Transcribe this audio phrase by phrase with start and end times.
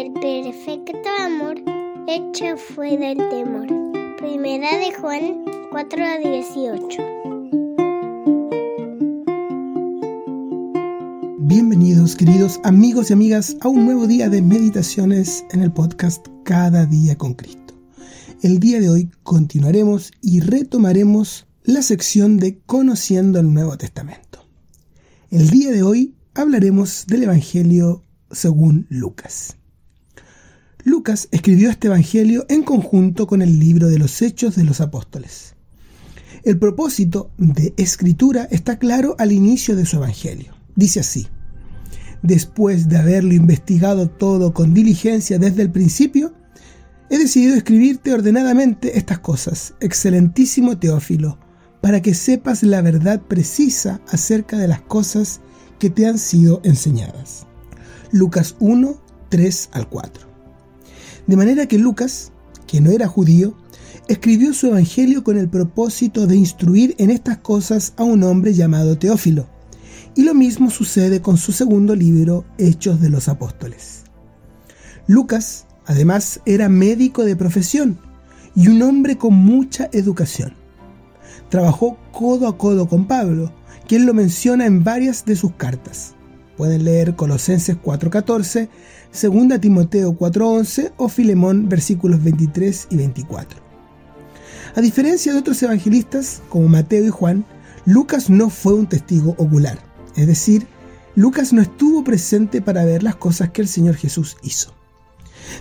[0.00, 1.56] el perfecto amor
[2.08, 3.66] echa fuera el temor.
[4.16, 7.02] Primera de Juan 4 a 18.
[11.40, 16.86] Bienvenidos queridos amigos y amigas a un nuevo día de meditaciones en el podcast Cada
[16.86, 17.74] día con Cristo.
[18.40, 24.46] El día de hoy continuaremos y retomaremos la sección de Conociendo el Nuevo Testamento.
[25.30, 29.59] El día de hoy hablaremos del Evangelio según Lucas.
[30.84, 35.54] Lucas escribió este Evangelio en conjunto con el libro de los Hechos de los Apóstoles.
[36.42, 40.54] El propósito de escritura está claro al inicio de su Evangelio.
[40.74, 41.26] Dice así,
[42.22, 46.32] después de haberlo investigado todo con diligencia desde el principio,
[47.10, 51.38] he decidido escribirte ordenadamente estas cosas, excelentísimo Teófilo,
[51.82, 55.40] para que sepas la verdad precisa acerca de las cosas
[55.78, 57.46] que te han sido enseñadas.
[58.12, 60.29] Lucas 1, 3 al 4.
[61.30, 62.32] De manera que Lucas,
[62.66, 63.54] que no era judío,
[64.08, 68.98] escribió su evangelio con el propósito de instruir en estas cosas a un hombre llamado
[68.98, 69.46] Teófilo.
[70.16, 74.02] Y lo mismo sucede con su segundo libro, Hechos de los Apóstoles.
[75.06, 78.00] Lucas, además, era médico de profesión
[78.56, 80.54] y un hombre con mucha educación.
[81.48, 83.52] Trabajó codo a codo con Pablo,
[83.86, 86.16] quien lo menciona en varias de sus cartas.
[86.60, 88.68] Pueden leer Colosenses 4:14,
[89.14, 93.58] 2 Timoteo 4:11 o Filemón versículos 23 y 24.
[94.76, 97.46] A diferencia de otros evangelistas como Mateo y Juan,
[97.86, 99.78] Lucas no fue un testigo ocular,
[100.16, 100.66] es decir,
[101.16, 104.74] Lucas no estuvo presente para ver las cosas que el Señor Jesús hizo.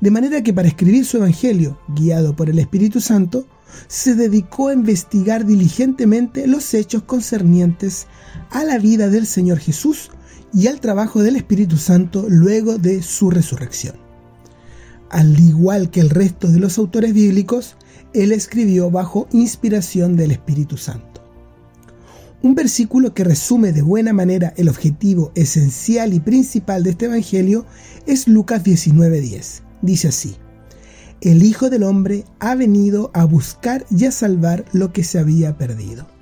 [0.00, 3.48] De manera que para escribir su evangelio, guiado por el Espíritu Santo,
[3.88, 8.06] se dedicó a investigar diligentemente los hechos concernientes
[8.50, 10.12] a la vida del Señor Jesús
[10.54, 13.96] y al trabajo del Espíritu Santo luego de su resurrección.
[15.10, 17.76] Al igual que el resto de los autores bíblicos,
[18.14, 21.22] él escribió bajo inspiración del Espíritu Santo.
[22.42, 27.64] Un versículo que resume de buena manera el objetivo esencial y principal de este Evangelio
[28.06, 29.62] es Lucas 19:10.
[29.82, 30.36] Dice así,
[31.20, 35.56] El Hijo del Hombre ha venido a buscar y a salvar lo que se había
[35.56, 36.13] perdido.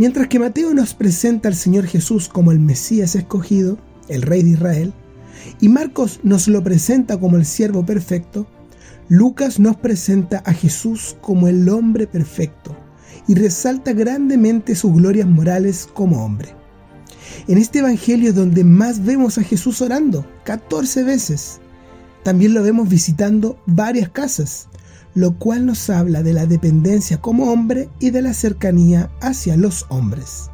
[0.00, 3.76] Mientras que Mateo nos presenta al Señor Jesús como el Mesías escogido,
[4.08, 4.94] el Rey de Israel,
[5.60, 8.46] y Marcos nos lo presenta como el siervo perfecto,
[9.10, 12.74] Lucas nos presenta a Jesús como el hombre perfecto
[13.28, 16.48] y resalta grandemente sus glorias morales como hombre.
[17.46, 21.60] En este Evangelio es donde más vemos a Jesús orando, 14 veces.
[22.22, 24.66] También lo vemos visitando varias casas,
[25.14, 29.86] lo cual nos habla de la dependencia como hombre y de la cercanía hacia los
[29.88, 30.50] hombres.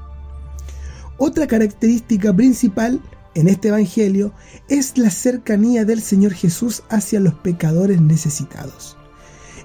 [1.18, 3.00] Otra característica principal
[3.34, 4.32] en este Evangelio
[4.68, 8.96] es la cercanía del Señor Jesús hacia los pecadores necesitados.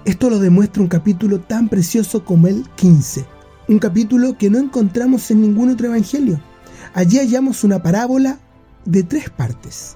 [0.04, 3.26] Esto lo demuestra un capítulo tan precioso como el 15,
[3.70, 6.42] un capítulo que no encontramos en ningún otro Evangelio.
[6.94, 8.40] Allí hallamos una parábola
[8.86, 9.96] de tres partes.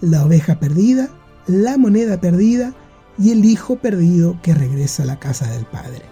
[0.00, 1.10] La oveja perdida,
[1.46, 2.72] la moneda perdida
[3.20, 6.02] y el hijo perdido que regresa a la casa del Padre.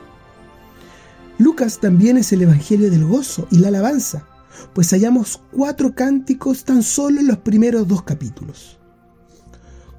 [1.38, 4.26] Lucas también es el Evangelio del gozo y la alabanza,
[4.74, 8.78] pues hallamos cuatro cánticos tan solo en los primeros dos capítulos.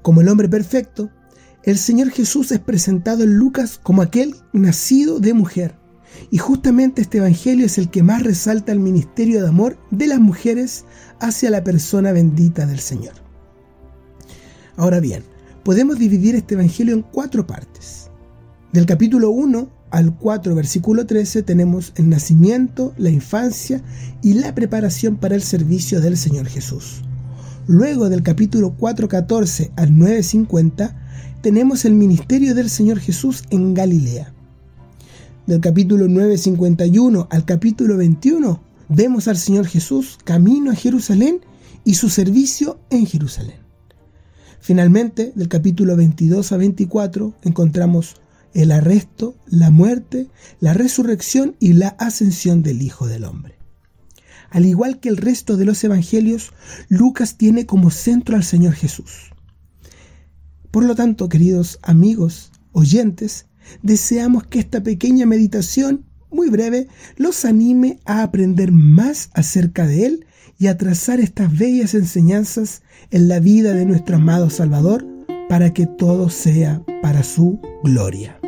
[0.02, 1.10] Como el hombre perfecto,
[1.62, 5.76] el Señor Jesús es presentado en Lucas como aquel nacido de mujer,
[6.30, 10.20] y justamente este Evangelio es el que más resalta el ministerio de amor de las
[10.20, 10.84] mujeres
[11.20, 13.14] hacia la persona bendita del Señor.
[14.76, 15.24] Ahora bien,
[15.62, 18.10] podemos dividir este Evangelio en cuatro partes.
[18.72, 23.82] Del capítulo 1 al 4, versículo 13, tenemos el nacimiento, la infancia
[24.22, 27.02] y la preparación para el servicio del Señor Jesús.
[27.66, 30.96] Luego del capítulo 4, 14 al 9, 50,
[31.42, 34.32] tenemos el ministerio del Señor Jesús en Galilea.
[35.46, 41.40] Del capítulo 9, 51 al capítulo 21, vemos al Señor Jesús camino a Jerusalén
[41.84, 43.59] y su servicio en Jerusalén.
[44.60, 48.16] Finalmente, del capítulo 22 a 24 encontramos
[48.52, 50.28] el arresto, la muerte,
[50.60, 53.54] la resurrección y la ascensión del Hijo del Hombre.
[54.50, 56.52] Al igual que el resto de los evangelios,
[56.88, 59.30] Lucas tiene como centro al Señor Jesús.
[60.70, 63.46] Por lo tanto, queridos amigos, oyentes,
[63.82, 70.26] deseamos que esta pequeña meditación, muy breve, los anime a aprender más acerca de Él
[70.60, 75.06] y a trazar estas bellas enseñanzas en la vida de nuestro amado Salvador
[75.48, 78.38] para que todo sea para su gloria.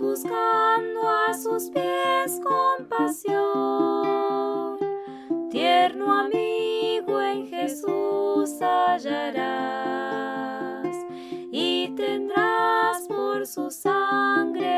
[0.00, 3.38] Buscando a sus pies compasión.
[5.50, 9.76] Tierno amigo en Jesús hallarás
[11.50, 14.77] y tendrás por su sangre.